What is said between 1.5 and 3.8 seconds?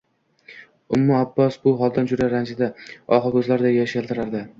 bu holdan juda ranjidi, ohu ko`zlarida